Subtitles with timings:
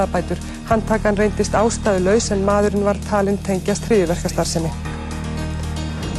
[0.00, 0.38] skadabætur.
[0.68, 4.70] Handtakan reyndist ástæðu laus en maðurinn var talinn tengjast hriðverkastarðsemi.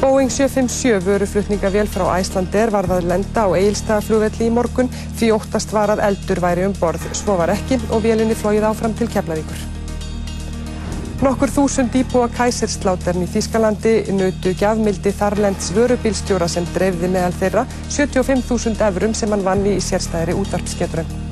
[0.01, 5.94] Boeing 757 vöruflutningavél frá Æslander var það lenda á Eilstaflugvelli í morgun því óttast var
[5.94, 7.05] að eldur væri um borð.
[7.13, 9.67] Svo var ekki og vélinni flóið áfram til Keflavíkur.
[11.22, 18.88] Nokkur þúsund íbúa kæsirsláttern í Þýskalandi nautu gjafmildi þarlends vörubílstjóra sem dreifði meðal þeirra 75.000
[18.90, 21.30] eurum sem hann vann í sérstæðri útvarpsketrun.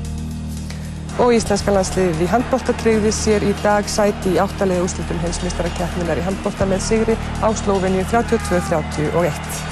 [1.20, 6.24] Og íslenska landsliðið í handbólta tryggði sér í dag sæti í áttalega úslutum heimsmyndstarakeppninar í
[6.24, 9.68] handbólta með sigri á Slóvenju 32-31.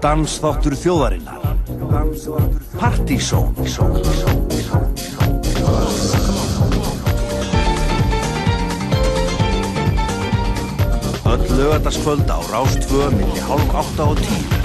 [0.00, 1.38] Dansþáttur þjóðarinnar.
[2.80, 3.54] Partísón
[11.40, 14.60] Öll lögataskvöld á Rástvö milli hálf átta og tíu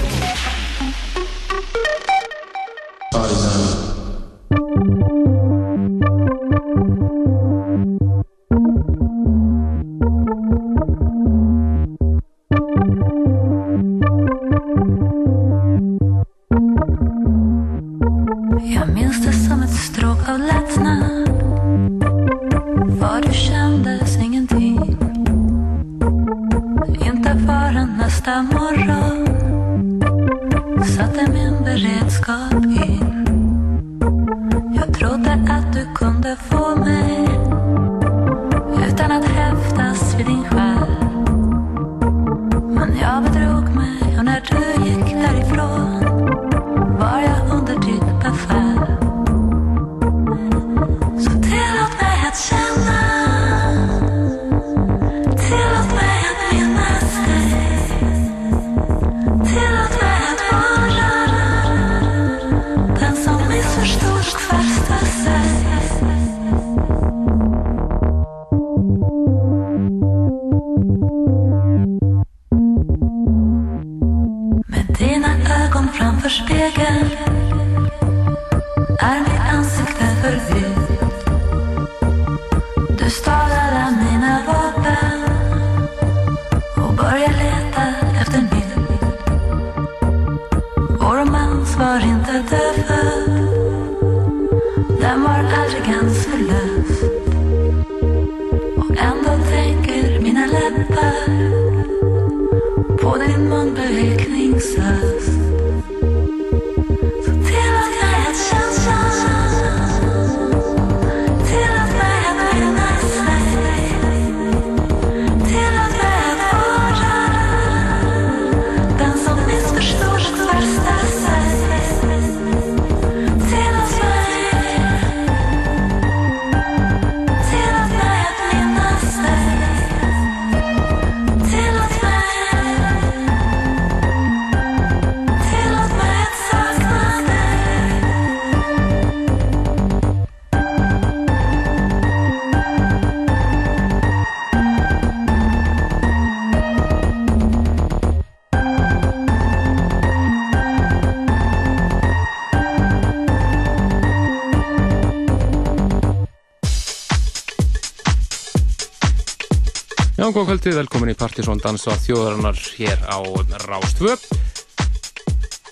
[160.36, 163.24] Góð kvöldi, velkomin í Partisón dansa þjóðarinnar hér á
[163.62, 164.18] Rástvö.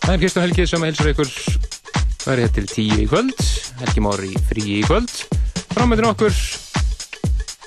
[0.01, 1.33] Það er Kristján Helgi sem heilsar ykkur
[2.25, 3.43] verið hér til tíu í kvöld,
[3.83, 5.13] Helgi Már í frí í kvöld.
[5.75, 6.33] Framöndin okkur,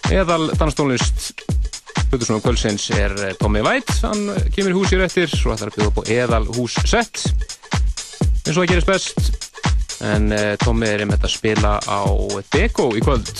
[0.09, 1.35] eðal danstónlist
[2.07, 5.91] Hlutursson kvöldsins er eh, Tommy White, hann kemur hús í réttir og ætlar að bjóða
[5.91, 9.53] upp á eðal hússett eins og það gerist best.
[10.01, 12.09] En uh, Tommy er einmitt að spila á
[12.57, 13.36] Deko í kvöld.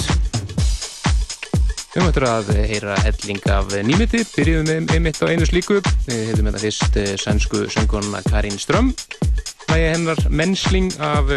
[1.97, 5.79] Við möttum að heyra helling af nýmiti, byrjuðum með einmitt á einu slíku.
[6.05, 8.91] Við hefðum þetta fyrst eh, sænsku sönguna Karin Ström.
[9.71, 11.31] Lægi hennar Mensling af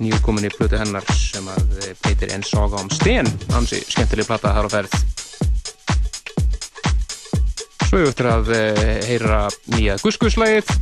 [0.00, 3.28] nýjúkominni plötu hennar sem að eh, heitir En saga om sten.
[3.52, 4.96] Hansi skemmtileg plata þar á ferð.
[7.90, 9.44] Svo við öttum að eh, heyra
[9.76, 10.72] nýja Guskuslægið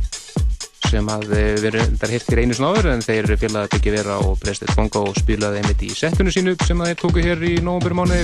[0.91, 4.33] sem að eh, verið þar hirtir einu svona áður en þeir félagið byggja vera og
[4.41, 8.19] Prestet Bongo spilaði einmitt í settinu sínu sem að þeir tóku hér í nógumbyrumáni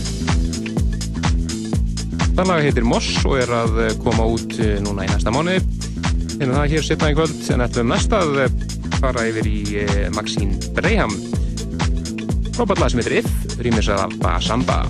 [2.38, 5.56] Það lag heitir Moss og er að eh, koma út eh, núna í næsta mánu
[5.58, 8.68] en það hér setna í kvöld en ætlum næsta að
[9.00, 9.60] fara yfir í
[10.16, 11.14] Maxine Breyham
[12.58, 14.84] Robert lag sem heitir If, rýmis að Alba Samba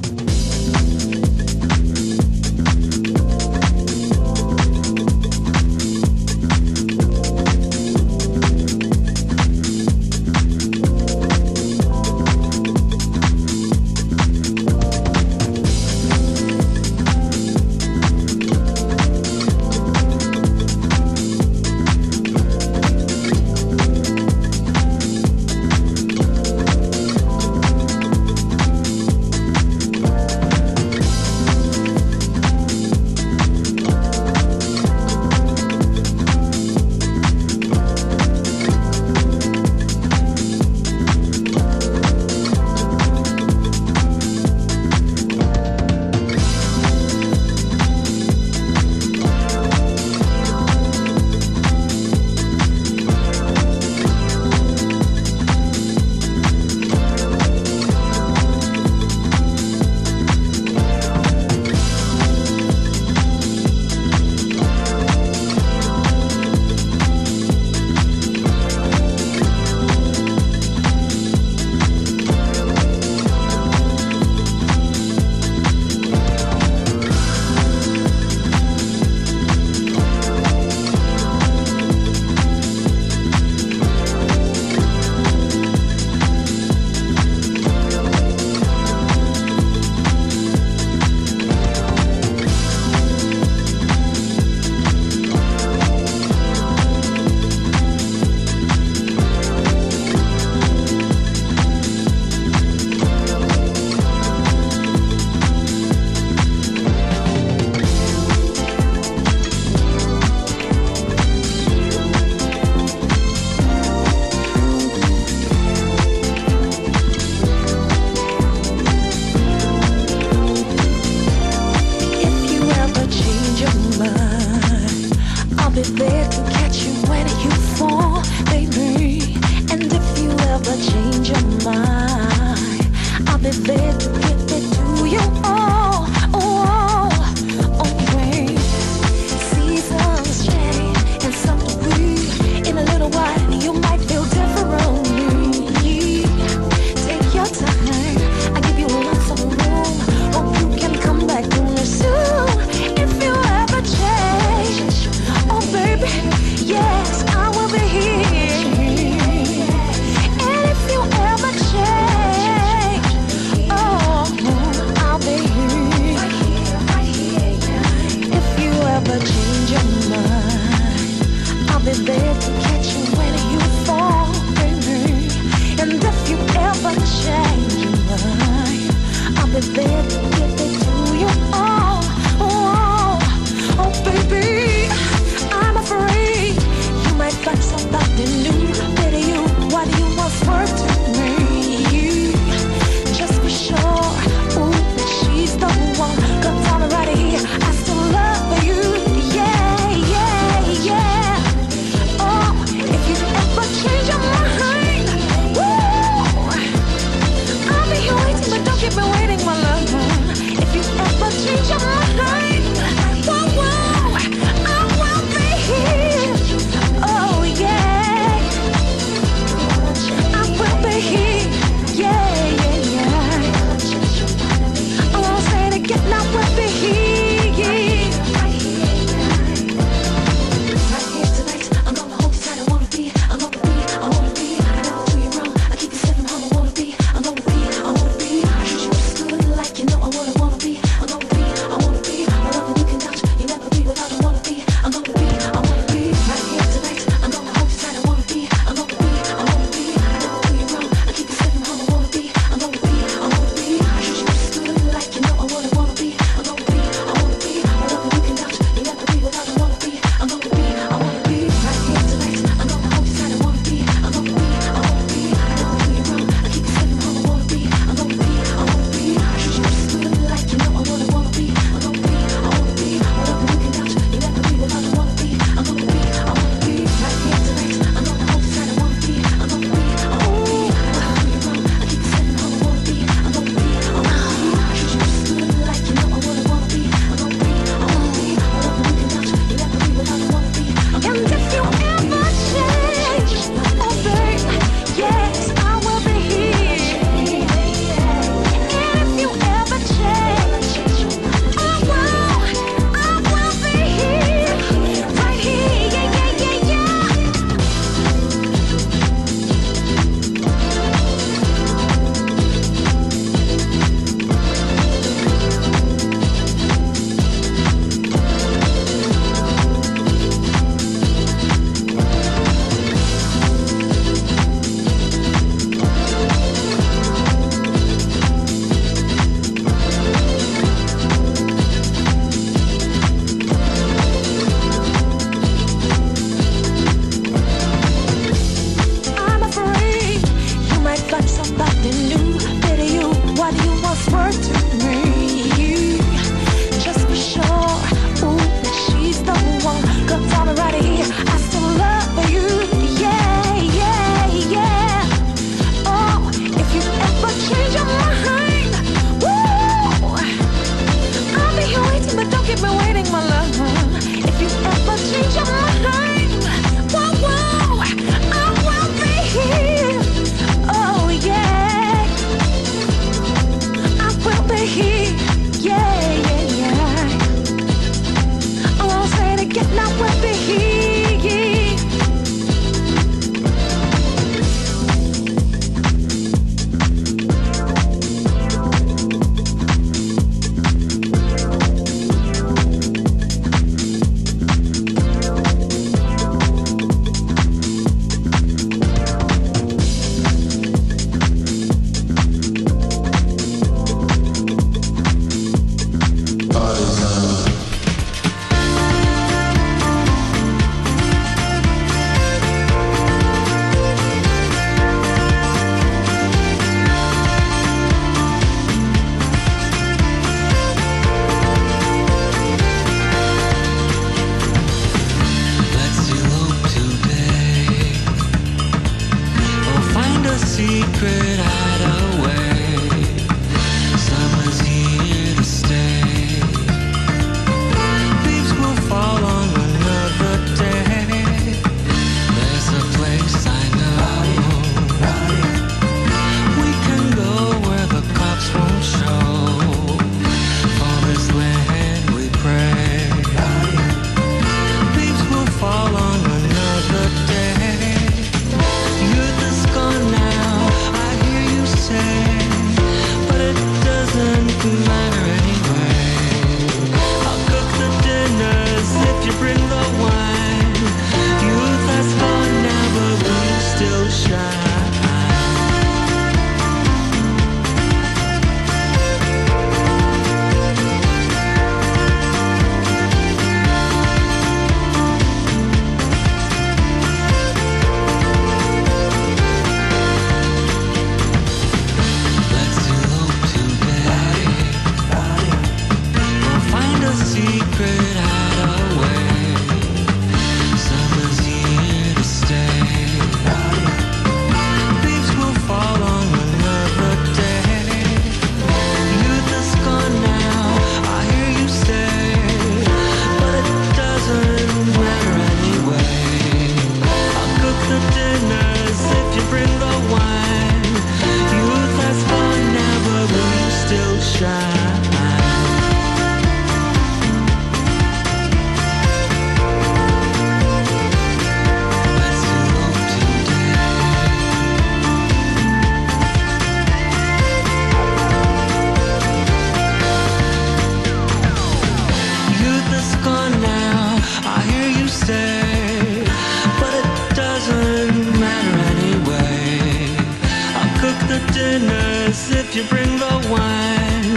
[551.79, 554.31] dinners if you bring the wine.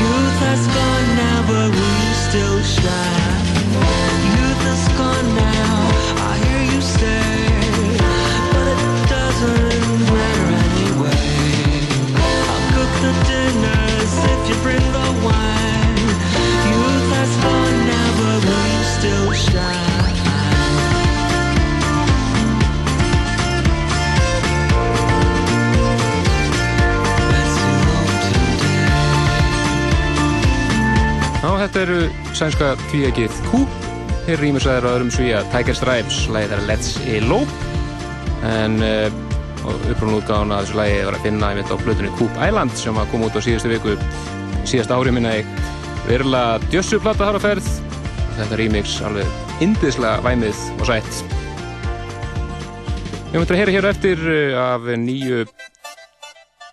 [0.00, 3.49] Youth has gone now, but we still shine.
[31.60, 31.96] Já, þetta eru
[32.32, 33.58] sænska tvíegið Q.
[34.24, 37.52] Þeir rýmur sæður á öðrum svíja Tiger Stripes, lagið er Let's Elope
[38.48, 39.10] en uh,
[39.90, 43.10] upprún útgáðan að þessu lagi var að finna einmitt á blötunni Coop Island sem að
[43.12, 43.92] koma út á síðustu viku.
[44.64, 45.50] Síðast ári minna ég.
[46.06, 47.68] Verulega djössuplata þar á ferð.
[48.38, 51.20] Þetta remix alveg indislega væmið og sætt.
[53.34, 55.44] Við möndum að heyra hér eftir uh, af nýju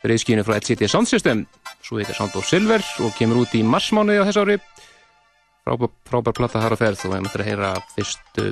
[0.08, 1.44] reyðskínu frá LCD Sound System.
[1.84, 4.60] Svo heitir Sound of Silver og kemur út í marsmánuði á þess ári
[5.68, 8.50] frábær, frábær platta þar á ferð og við möndum að heyra fyrstu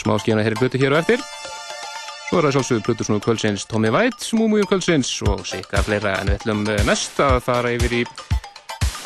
[0.00, 1.28] smáskíðan að heyra blötu hér á eftir
[2.24, 6.32] Svo er það sjálfsögðu Plutur Snúð Kvöldsins Tommy White, Múmújum Kvöldsins og sikka fleira en
[6.32, 8.04] við ætlum eh, næst að fara yfir í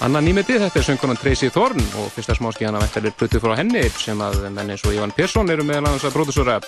[0.07, 0.57] annan nýmeti.
[0.63, 4.47] Þetta er söngkonan Tracy Thorn og fyrsta smáskíðan af eftir Plutur frá henni sem að
[4.47, 6.61] menn eins og Ivan Persson eru meðal annars að pródúsura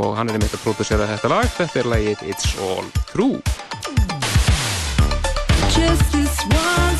[0.00, 1.48] og hann er einmitt að pródúsera þetta lag.
[1.56, 3.38] Þetta er lagið It's All True.
[5.70, 6.99] Just this once,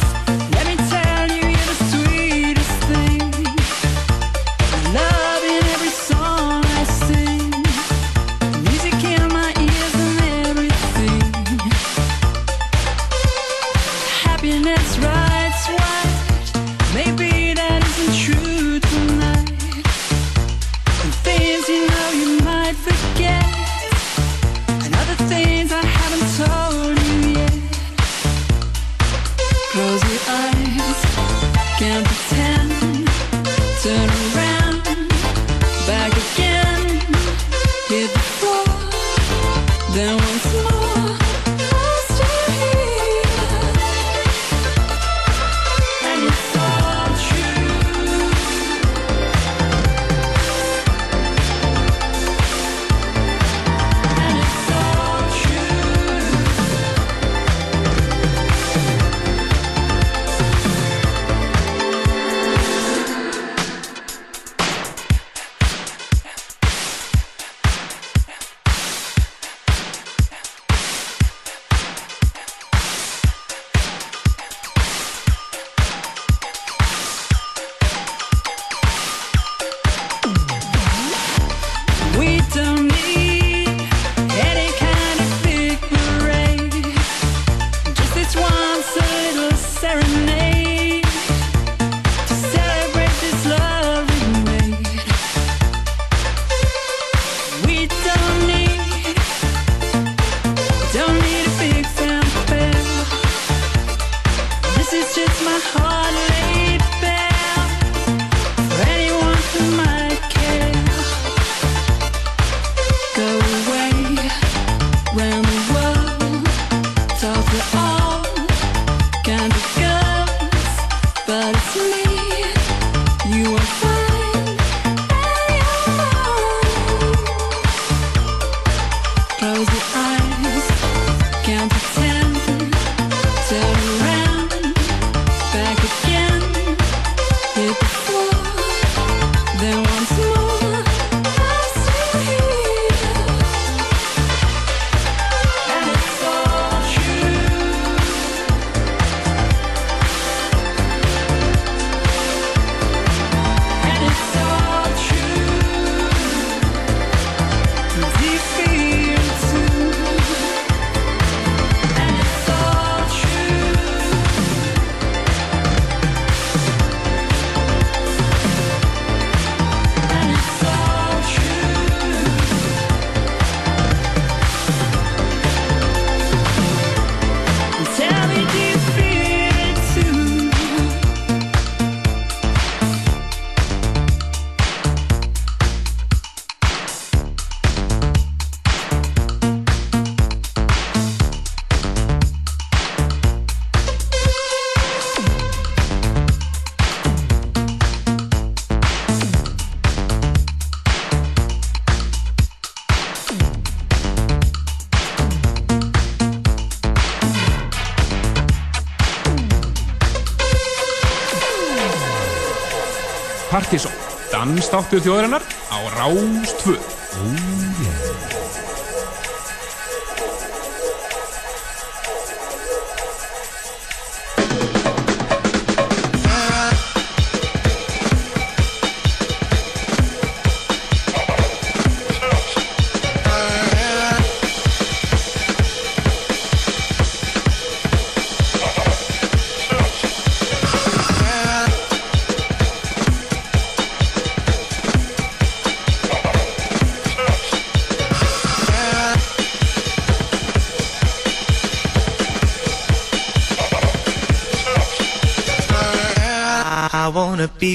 [214.71, 215.43] þáttu þjóðarinnar
[215.75, 217.50] á Rástföð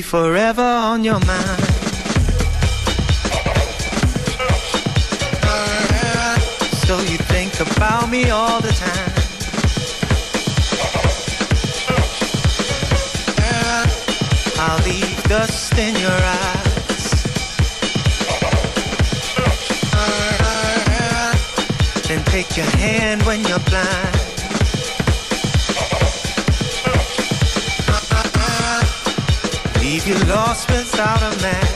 [0.06, 1.65] forever on your mind.
[30.96, 31.68] Without a map.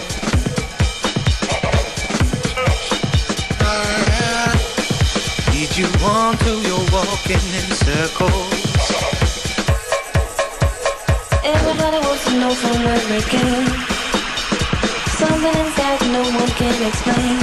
[5.51, 8.53] Lead you on till you're walking in circles.
[11.43, 13.67] Everybody wants to know from where it came.
[15.19, 17.39] Something inside no one can explain.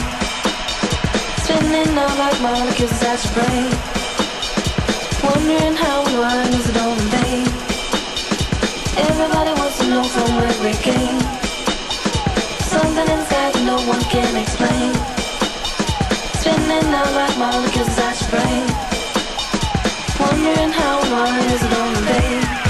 [1.44, 3.70] Spinning out like molecules your brain.
[5.24, 7.46] Wondering how and why is it all in vain?
[9.08, 11.45] Everybody wants to know from where it came.
[12.96, 14.94] Something inside no one can explain.
[16.40, 18.66] Spinning out like molecules your brain.
[20.18, 22.65] Wondering how and why is it all in vain?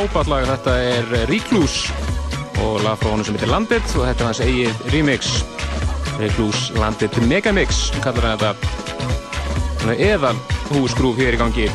[0.00, 1.74] Frábært lag, þetta er Ríklús
[2.62, 3.84] og lag frá honum sem heitir Landit.
[3.98, 5.28] Og þetta er hans eigið remix.
[6.16, 9.92] Ríklús Landit Megamix kallar hann þetta.
[10.00, 10.32] Eða
[10.70, 11.68] húsgrúf hér í gangi.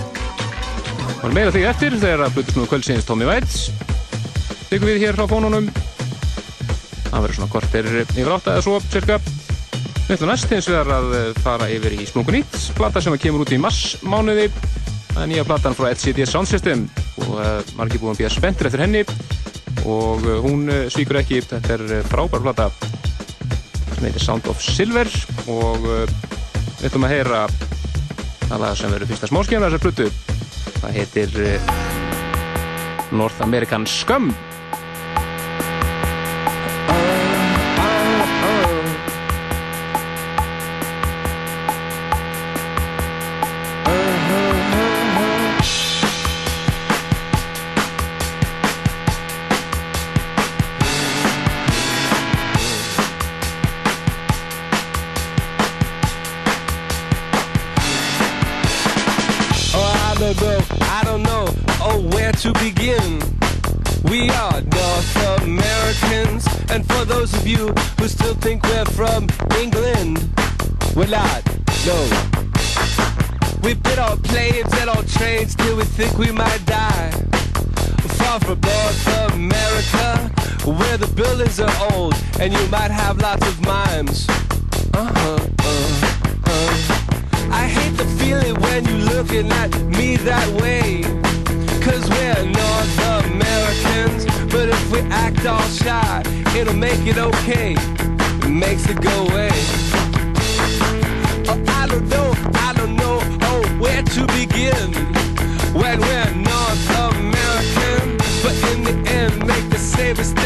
[1.22, 3.76] Og meira því eftir þegar að blutusnúðu kvöldsins Tommy White
[4.72, 5.70] byggum við hér frá fónunum.
[7.06, 9.22] Það verður svona kortir yfir átt eða svo cirka.
[10.08, 13.62] Við ætlum næst hins vegar að fara yfir í Splunkunýtt plata sem kemur út í
[13.62, 14.50] mars mánuði
[15.16, 16.90] það er nýja platan frá LCD Sound System
[17.24, 19.04] og uh, margir búin að býja spenntur eftir henni.
[19.86, 21.42] Og uh, hún uh, svíkur ekki.
[21.46, 22.70] Þetta er frábær plata
[23.96, 25.10] sem heitir Sound of Silver.
[25.52, 30.08] Og við ætlum að heyra að það sem verður fyrsta smáskjæðan þessar plötu.
[30.82, 31.40] Það heitir
[33.16, 34.34] North American Scum
[75.96, 77.10] think we might die.
[78.20, 80.30] Far from North America,
[80.66, 84.28] where the buildings are old and you might have lots of mimes.
[84.94, 86.84] Uh-huh, uh-huh.
[87.50, 91.02] I hate the feeling when you're looking at me that way.
[91.82, 96.24] Cause we're North Americans But if we act all shy
[96.58, 99.52] It'll make it okay It makes it go away
[101.48, 105.25] Oh, I don't know, I don't know Oh, where to begin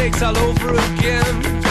[0.09, 1.68] mistakes all over again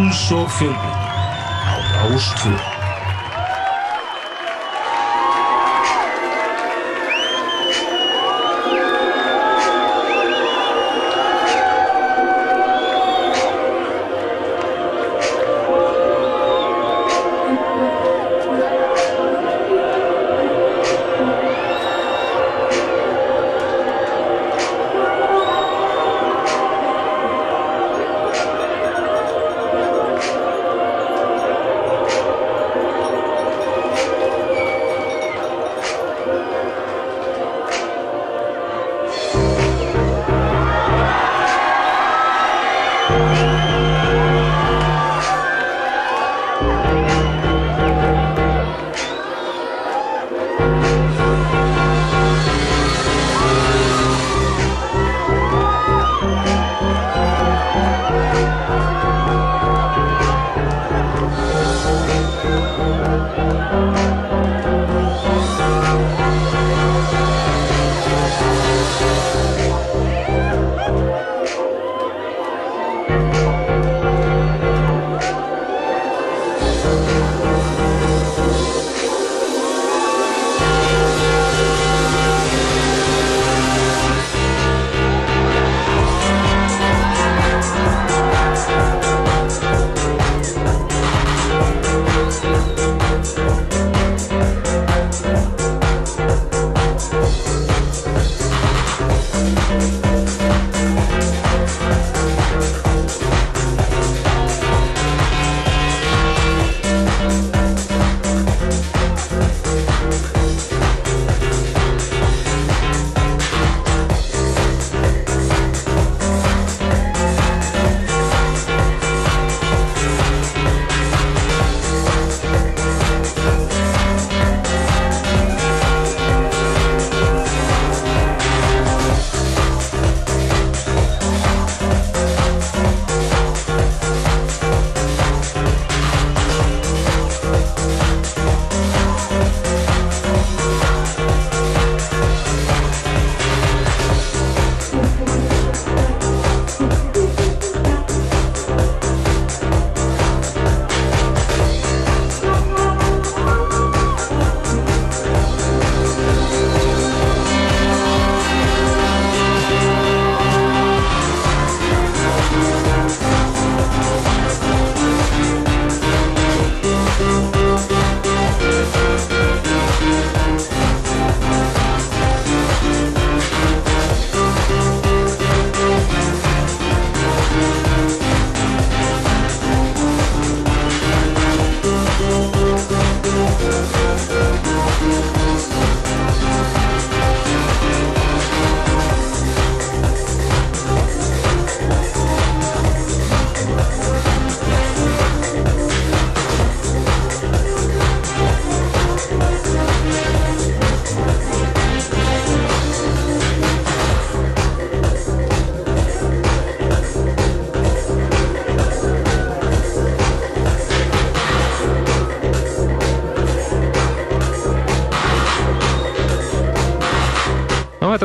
[0.00, 1.04] frjáls og fjölbreytt
[1.66, 2.69] á Rástvöð.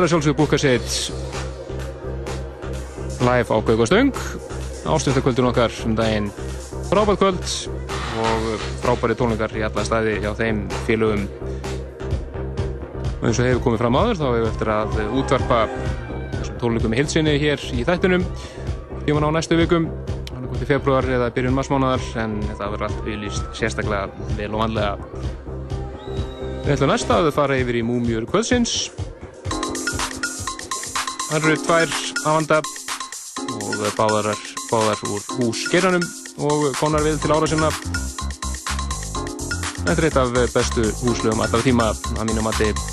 [0.06, 0.90] Það er að sjálfsögðu búka sitt
[3.26, 4.14] live á Gaugastöng
[4.86, 6.28] ástöndakvöldun okkar um daginn.
[6.86, 7.42] Frábært kvöld
[8.22, 8.44] og
[8.84, 11.24] frábæri tónleikar í alla staði hjá þeim félögum.
[13.16, 15.58] Og eins og hefur komið fram áður þá hefur við eftir að útvarpa
[16.36, 18.22] þessum tónleikum í hilsinni hér í þættunum
[19.08, 19.90] tíman á næstu vikum
[20.28, 24.06] hann er komið í februar eða byrjun marsmánaðar en þetta verður allt viðlýst sérstaklega
[24.38, 24.94] vel og vanlega
[26.62, 28.86] Við ætlum næsta að fara yfir í Múmjör kvöldsins
[31.26, 31.94] Það eru tvær
[32.30, 32.60] afanda
[33.42, 34.28] og báðar,
[34.70, 36.04] báðar úr húsgeiranum
[36.46, 37.70] og konar við til ára sinna.
[39.82, 42.84] Þetta er eitt af bestu húslögum alltaf tíma að mínum að þið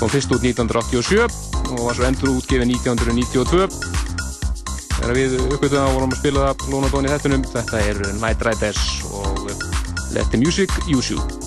[0.00, 1.22] kom fyrst út 1987
[1.76, 3.70] og var svo endur útgefið 1992.
[4.96, 8.86] Þegar við uppgötuðum að vorum að spila það Lónadón í þettunum, þetta er Night Riders
[9.12, 9.50] og
[10.10, 11.45] Let the Music Use You.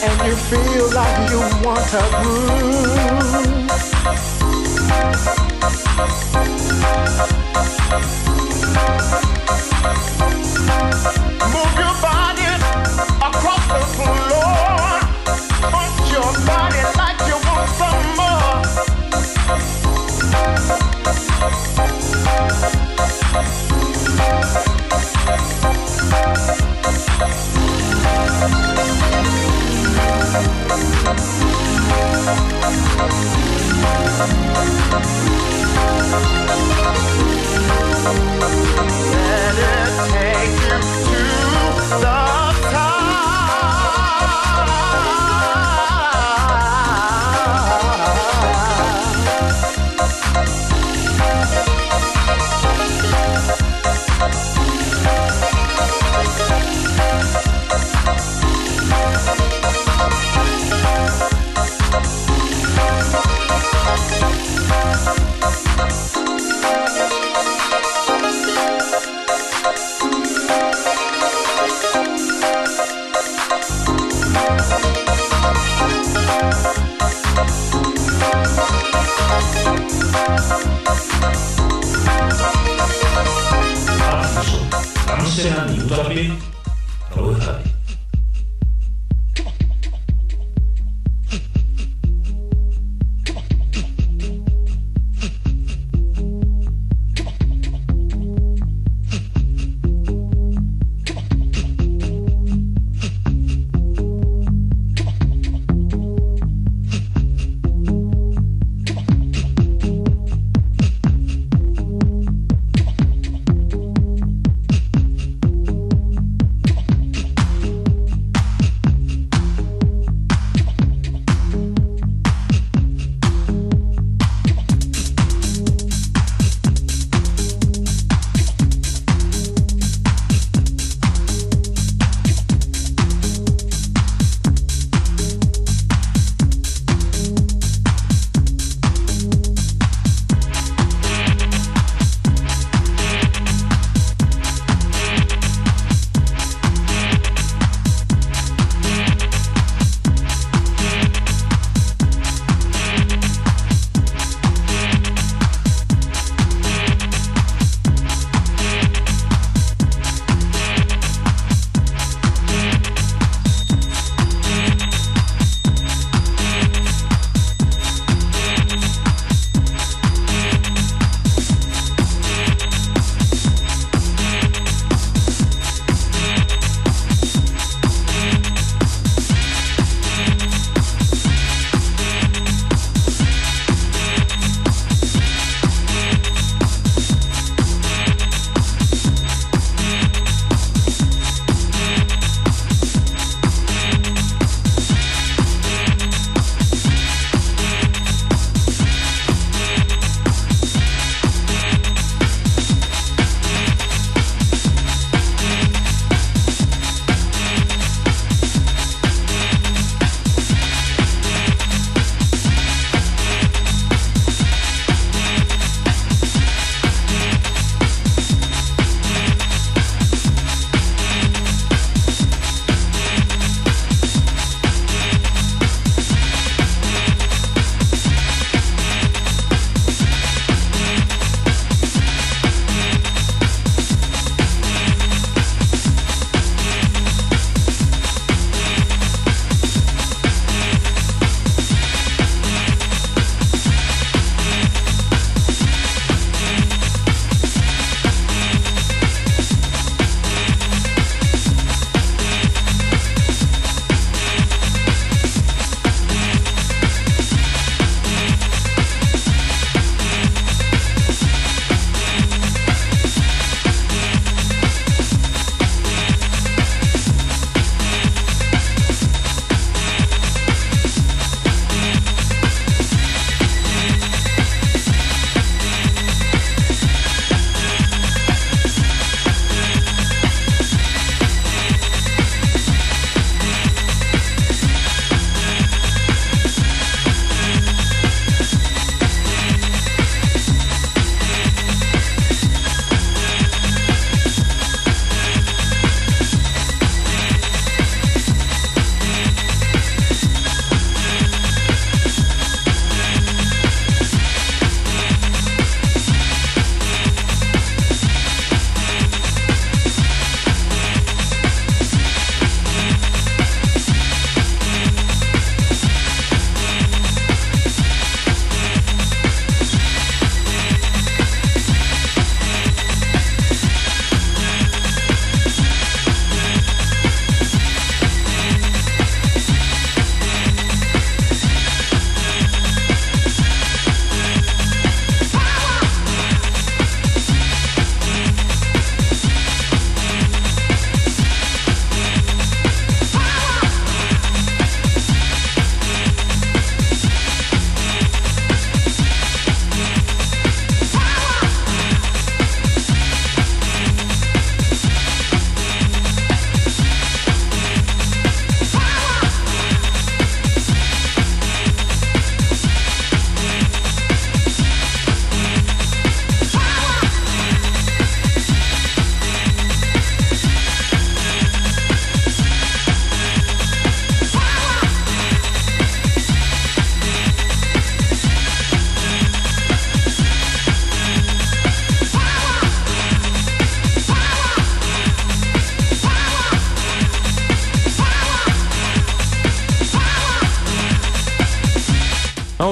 [0.00, 3.57] And you feel like you want to groove.
[5.98, 6.37] Bye.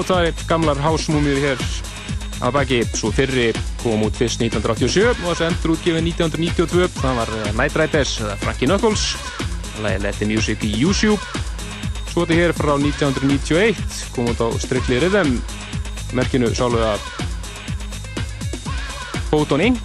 [0.06, 1.62] Það er gamlar hásmúmjur hér
[2.44, 3.48] að baki, svo fyrri
[3.80, 8.38] kom út fyrst 1987 og þessi endur útgefið 1992, það var eh, Night Riders eða
[8.44, 9.08] Frankie Knuckles.
[9.84, 11.18] Lagi Let the Music Use You
[12.16, 15.34] svo þetta hér frá 1991 kom út á Strictly Rhythm.
[16.16, 16.94] Merkinu sálega
[19.28, 19.82] Photon Inc.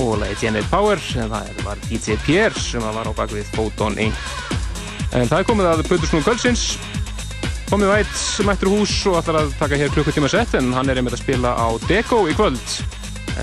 [0.00, 4.16] og lagi Generate Power en það var DJ Pierre sem var á bakvið Photon Inc.
[5.12, 6.64] En það komið að Pötursnúm Kölsins
[7.68, 11.12] Tommy White mættur hús og ætlar að taka hér klukkutíma sett en hann er einmitt
[11.12, 12.76] að spila á Deco í kvöld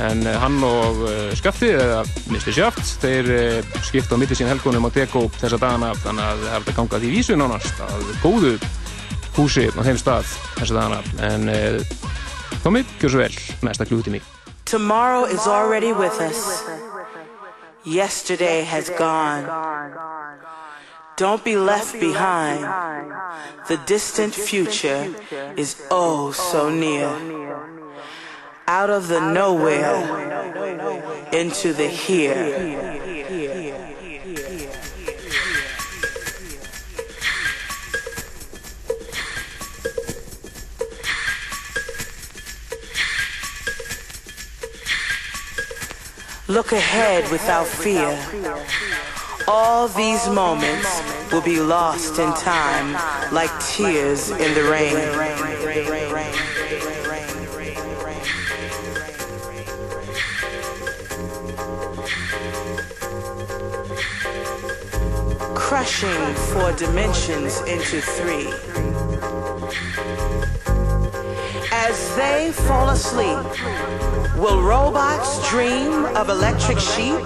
[0.01, 1.99] en eh, hann og uh, Skafti eða
[2.33, 2.49] Mr.
[2.55, 6.55] Shaft þeir uh, skipta á milli sín helgunum á Deco þessa dagana þannig að það
[6.57, 8.55] er að ganga því vísu nánast að góðu
[9.37, 11.85] húsi á þeim stað þessa dagana en
[12.65, 14.23] Tommy, gjör svo vel næsta klukkutími
[14.65, 16.63] Tomorrow is already with us.
[17.85, 19.45] Yesterday has gone.
[21.17, 22.61] Don't be left behind.
[23.69, 25.15] The distant future
[25.55, 27.07] is oh so oh near.
[28.67, 29.95] Out of the nowhere
[31.31, 33.01] into the here.
[46.47, 48.15] Look ahead without fear.
[49.47, 52.93] All these moments will be lost in time
[53.31, 54.95] like tears in the rain.
[65.55, 68.49] Crushing four dimensions into three.
[71.71, 73.37] As they fall asleep,
[74.37, 77.19] will robots dream of electric sheep?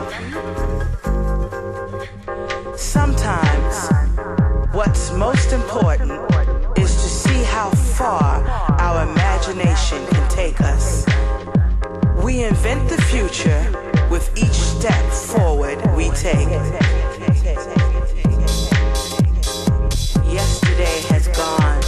[5.19, 6.11] Most important
[6.77, 8.41] is to see how far
[8.79, 11.05] our imagination can take us.
[12.23, 13.61] We invent the future
[14.09, 16.47] with each step forward we take.
[20.31, 21.81] Yesterday has gone.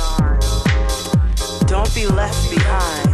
[1.68, 3.11] Don't be left behind.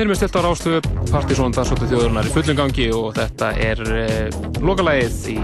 [0.00, 0.78] við erum með styrta rástöðu
[1.10, 5.40] Partíson Darsóttu þjóðurnar í fullum gangi og þetta er eh, lokalægið í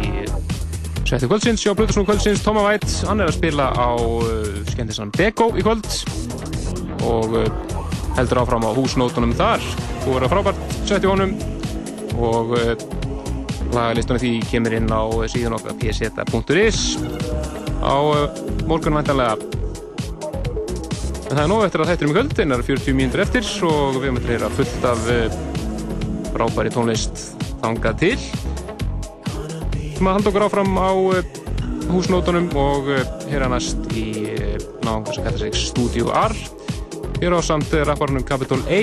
[1.05, 5.13] setju kvöldsins Jó Blutursson kvöldsins, Tóma Vætt hann er að spila á eh, uh, skemmtisann
[5.13, 5.85] Beko í kvöld
[7.05, 7.51] og uh,
[8.17, 9.67] heldur áfram á húsnótunum þar.
[10.07, 11.37] Og verður frábært setju honum
[12.17, 16.81] og eh, uh, lagalistunum því kemur inn á síðan okkar pseta.is
[17.85, 17.97] á
[18.65, 19.37] morgunvæntalega
[21.27, 23.97] En það er nógu eftir að þættir um í kvöld, einar 40 mínútur eftir og
[23.99, 25.39] við möllum heyra fullt af eh,
[26.31, 27.23] frábæri tónlist
[27.65, 28.13] þangað til.
[29.97, 31.41] Þú maður halda okkur áfram á eh,
[31.91, 34.07] húsnótonum og eh, heyra næst í
[34.87, 36.37] ná, hvað sem kallar sig, Studio R.
[37.17, 38.83] Við erum á samt rapparunum Capitol A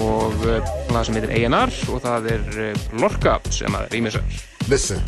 [0.00, 4.24] og hlaða sem heitir A&R og það er Lorca sem að rýmisar.
[4.72, 5.04] Listen.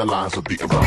[0.00, 0.79] the lines of the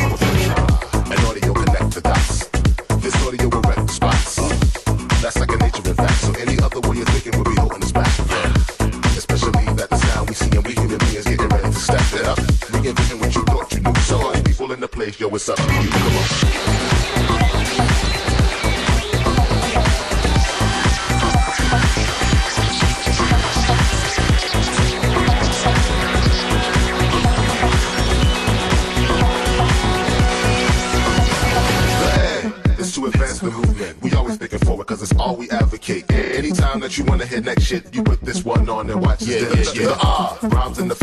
[40.43, 40.95] Robbed in the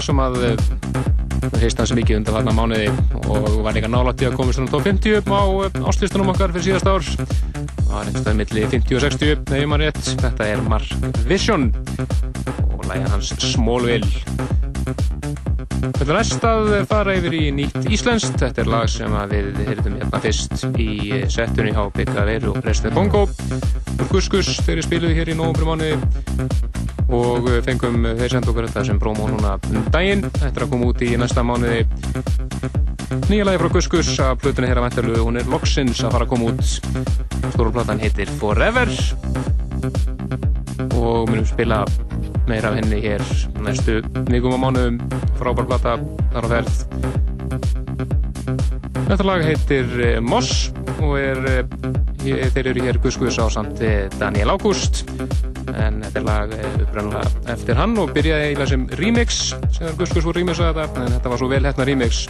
[0.00, 2.86] Náttúrulega sem að eh, heist hans mikið undan þarna mánuði
[3.28, 6.88] og var líka nálætti að komast svona top 50 á eh, áslistunum okkar fyrir síðast
[6.88, 7.04] ár.
[7.90, 10.88] Var einhverstað milli 50 og 60 nefnir maður rétt, þetta er Mark
[11.28, 11.68] Vision
[12.78, 14.24] og lægja hans Smallville.
[15.84, 20.00] Þetta er næst að fara yfir í nýtt Íslenskt, þetta er lag sem við heyrðum
[20.00, 20.90] hérna fyrst í
[21.28, 23.26] settunni á Bygga Veru og Presnið Bongo.
[23.98, 26.69] Úr Guskus þegar spiluðu hér í nógum mánuði
[27.10, 30.24] og fengum þeir senda okkur þetta sem promo núna um daginn.
[30.36, 31.84] Þetta er að koma út í næsta mánuði.
[33.26, 36.32] Nýja lagi frá Guskus að plötunni hér að vendalu, hún er loksins að fara að
[36.34, 36.62] koma út.
[37.56, 38.92] Stórplatan heitir Forever.
[41.00, 41.82] Og munum spila
[42.50, 43.24] meira af henni hér
[43.64, 44.00] næstu
[44.30, 45.00] vikum á mánuðum.
[45.40, 45.98] Frábær plata
[46.34, 46.82] þar á ferð.
[49.10, 50.68] Þetta lag heitir eh, Moss
[51.00, 51.40] og er,
[52.22, 55.09] eh, þeir eru hér Guskus á samt eh, Daniel Ágúst
[56.30, 56.52] lag
[56.84, 59.40] uppræðanlega eftir hann og byrjaði eiginlega sem remix
[59.74, 62.22] sem Guskus voru remixa þetta en þetta var svo vel hérna remix.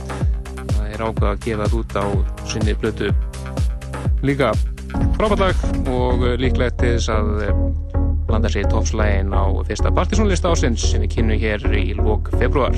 [0.73, 2.07] Það er ákveð að gefa þetta út á
[2.53, 3.13] sinni blötu
[4.27, 4.53] líka
[5.19, 7.31] frábært lag og líklegt til þess að
[8.31, 12.77] blanda sér í toppslægin á fyrsta partysónlista ásins sem við kynum hér í lók februar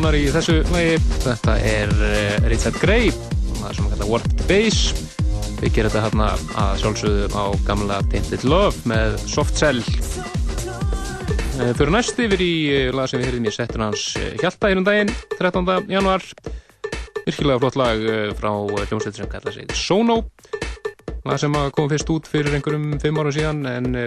[0.00, 0.94] tónar í þessu lagi.
[1.20, 3.10] Þetta er uh, Richard Gray,
[3.58, 4.94] það sem hann kallar Warped Bass.
[5.58, 6.28] Við gerum þetta hérna
[6.62, 9.82] að sjálfsögðu á gamla Tainted Love með Soft Cell.
[11.76, 14.06] Fyrir næst yfir í uh, lag sem við heyrðum í settur hans
[14.40, 15.68] Hjalta hér um daginn, 13.
[15.92, 16.24] januar.
[17.26, 18.08] Virkilega flott lag
[18.40, 20.22] frá hljómsveit sem kallar sig Sono.
[21.28, 24.00] Lag sem að kom fyrst út fyrir einhverjum fimm ára síðan en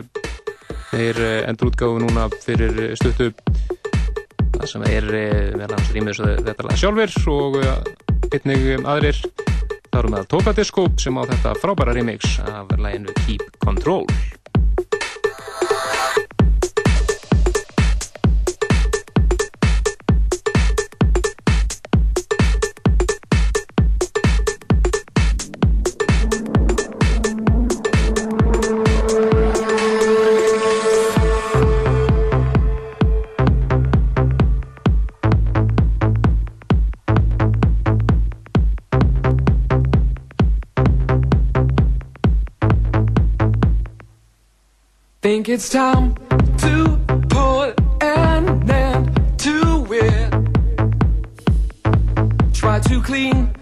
[0.90, 1.22] þeir
[1.52, 3.30] endur útgáfu núna fyrir stuttu
[4.69, 5.07] sem er
[5.57, 7.73] meðal hans rýmið þetta lag sjálfur og eh,
[8.34, 9.19] einnig um aðrir.
[9.90, 14.07] Það eru með Tokadisko sem á þetta frábæra remix af læginu Keep Control
[45.44, 46.15] Think it's time
[46.60, 46.98] to
[47.28, 50.32] put an end to it.
[52.53, 53.52] Try to clean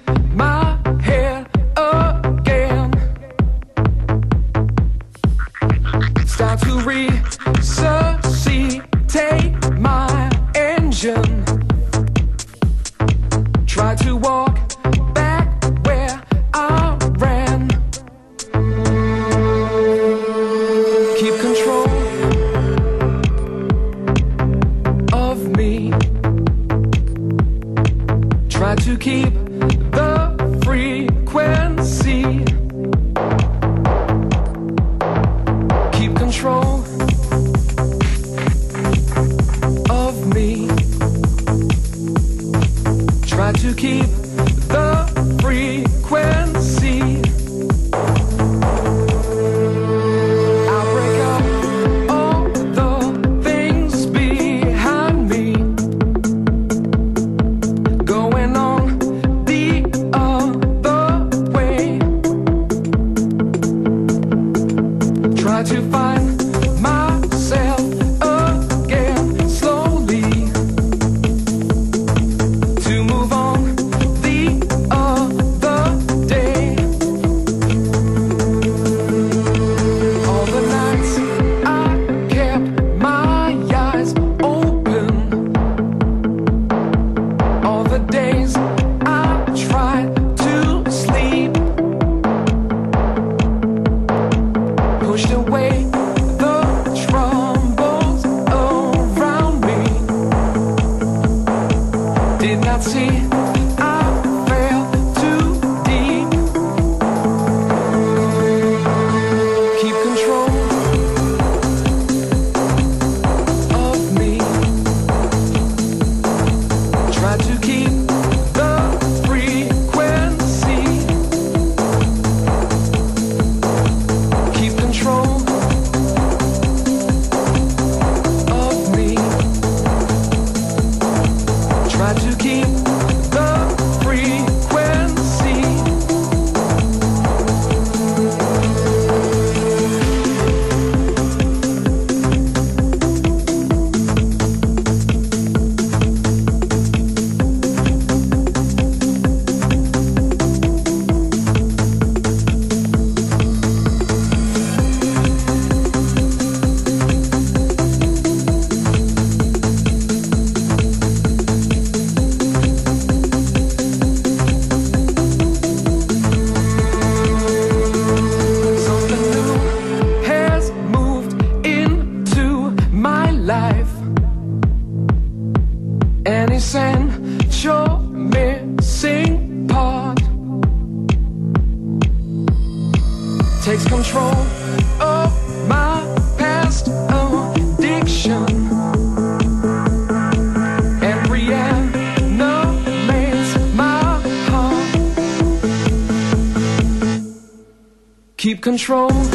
[198.61, 199.30] control.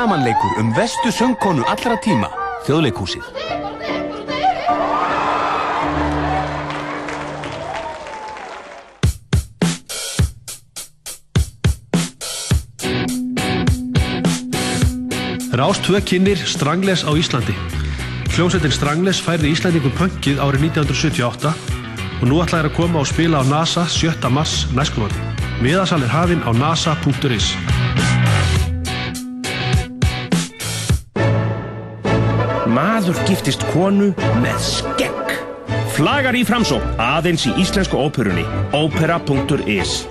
[0.00, 2.30] Gamanleikur um vestu söngkonu allra tíma,
[2.64, 3.24] þjóðleikhúsið.
[15.52, 17.52] Rás 2 kynir Strangles á Íslandi.
[18.32, 21.52] Hljómsveitin Strangles færði Íslandingum punkið árið 1978
[22.22, 24.16] og nú ætlaði að koma og spila á NASA 7.
[24.32, 25.20] mars næstkomandi.
[25.60, 27.52] Miðasal er hafinn á nasa.is.
[33.10, 35.30] Maður giftist konu með skegg.
[35.96, 38.44] Flagar í framsók aðeins í íslensku óperunni.
[38.70, 40.04] Opera.is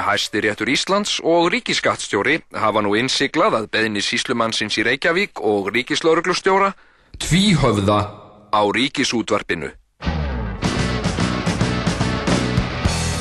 [0.00, 6.72] Hæstiréttur Íslands og ríkiskattstjóri hafa nú innsiklað að beðni síslumannsins í Reykjavík og ríkislauruglustjóra
[7.20, 8.00] tvíhöfða
[8.48, 9.74] á ríkisútvarpinu.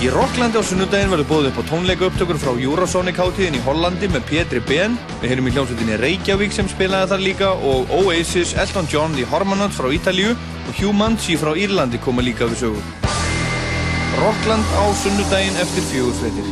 [0.02, 4.08] Í Rocklandi á sunnudaginn verður búið upp á tónleika upptökur frá Eurosonic hátíðin í Hollandi
[4.10, 4.96] með Pétri Ben.
[5.22, 9.78] Við heyrum í hljómsveitinni Reykjavík sem spilaði þar líka og Oasis, Elton John, The Hormonauts
[9.78, 12.82] frá Ítalíu og Munchie frá Írlandi koma líka við sögu.
[14.18, 16.50] Rockland á sunnudaginn eftir fjögurfréttir.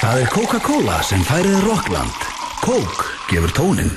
[0.00, 2.24] Það er Coca-Cola sem færið Rockland.
[2.64, 3.92] Coke gefur tónin.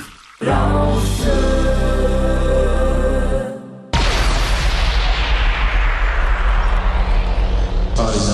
[7.96, 8.33] Body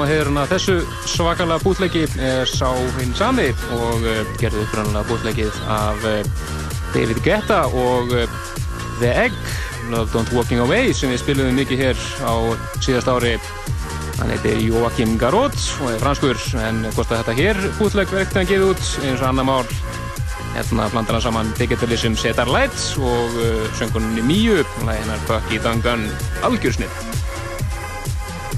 [0.00, 0.74] sem að hefur þessu
[1.10, 6.46] svakalega bútleiki er sá hinn sami og uh, gerði uppræðanlega bútleikið af uh,
[6.94, 8.38] David Guetta og uh,
[9.02, 9.36] The Egg,
[9.92, 12.32] Love Don't Walking Away sem við spilum mikið hér á
[12.80, 13.34] síðast ári.
[14.22, 18.48] Hann heitir Joachim Garot og er franskur en hvort að þetta hér bútleik verkt hann
[18.48, 19.64] gefið út eins og annar mál
[20.56, 23.40] hérna blandar hann saman Digitalism Setar Lights og
[23.76, 26.08] söngunni Míu, hennar Bucky Dungan
[26.46, 27.09] algjörsnið.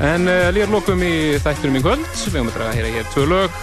[0.02, 2.06] En uh, líðar lokum í þættunum í kvöld.
[2.24, 3.58] Við höfum að heyra hér tvö lög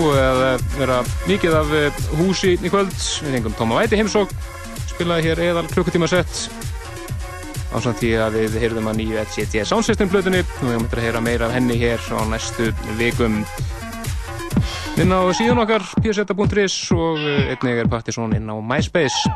[0.00, 2.94] og að uh, vera mikið af uh, húsi í kvöld.
[3.24, 4.30] Við hengum Tóma Væti heimsók,
[4.92, 6.46] spilaði hér eðal klukkutíma sett
[7.70, 11.22] ásamt því að við heyrðum að nýju LCT Soundsystem blöðunni og við höfum að heyra
[11.22, 13.42] meira af henni hér á næstu vikum.
[14.98, 19.26] Inn á síðan okkar pseta.is og einnig er Partizón inn á MySpace.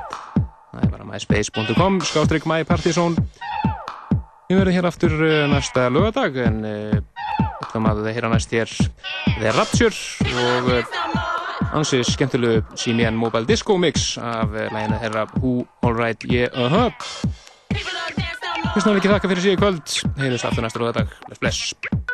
[0.74, 3.18] Það er bara myspace.com skástrygg mypartizón
[4.54, 8.70] Við verðum hér aftur uh, næsta lögadag en uh, ætlum að heyra næst hér
[9.40, 16.22] The Rapture og uh, ansi skemmtilegu CMN Mobile Disco Mix af læginu herra Who Alright
[16.30, 16.94] Yeah Uh Huh.
[17.74, 19.98] Við snarlega ekki þakka fyrir síðu kvöld.
[20.22, 22.13] Heyrjumst aftur næsta lögadag Bless bless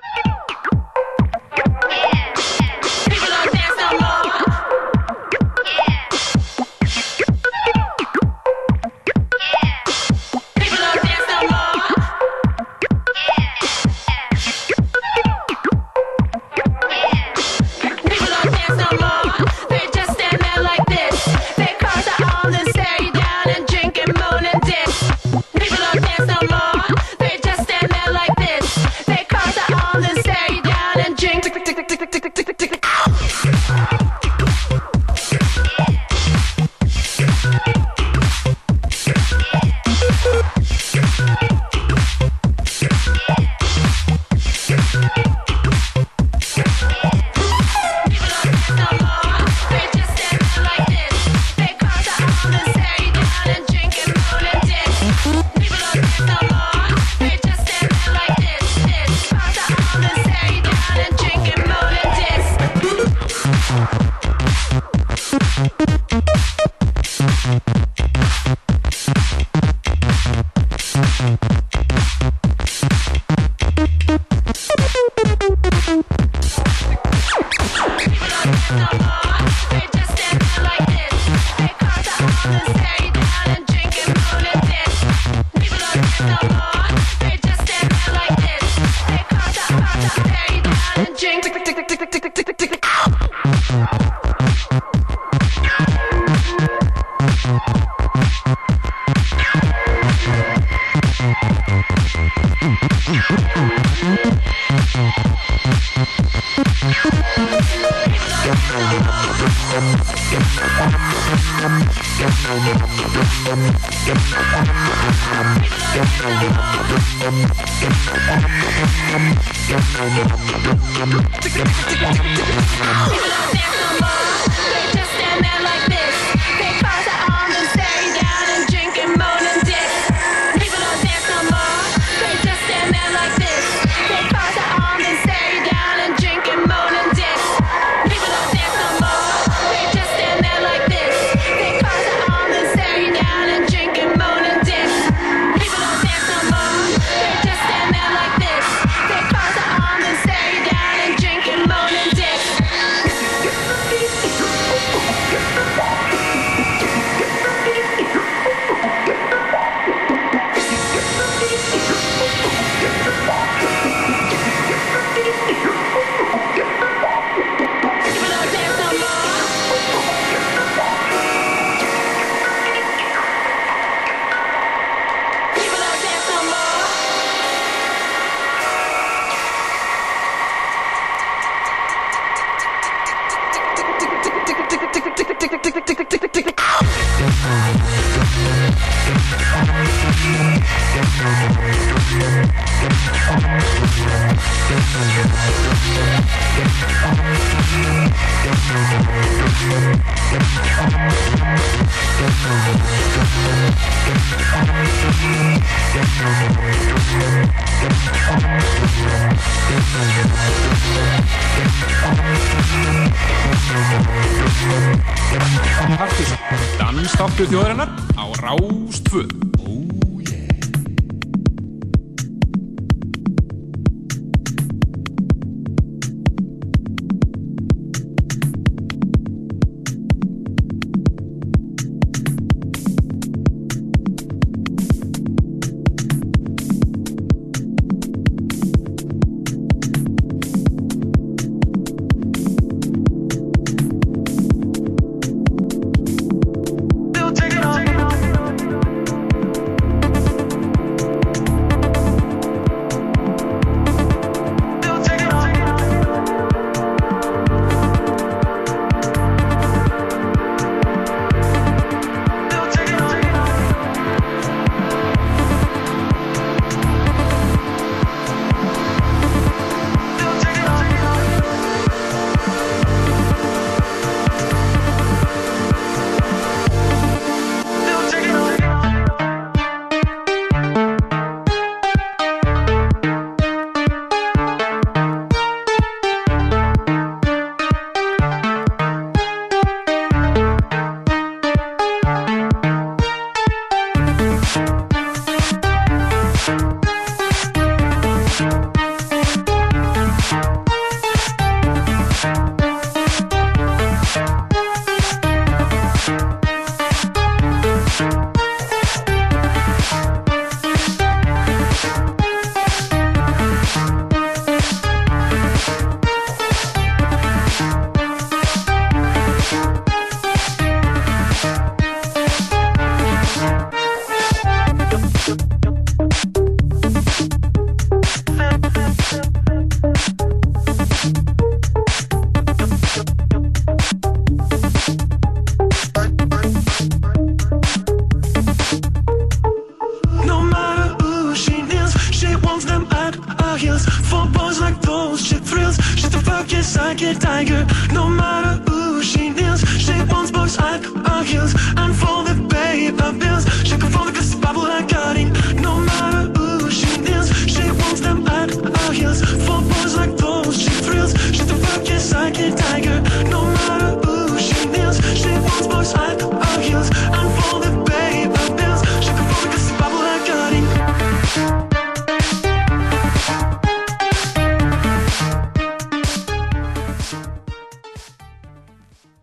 [113.51, 113.81] Now